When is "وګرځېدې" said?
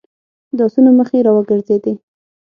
1.33-1.93